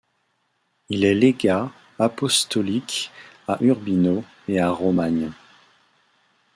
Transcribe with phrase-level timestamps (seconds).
[0.89, 3.11] Il est légat apostolique
[3.47, 5.29] à Urbino et à Romagne.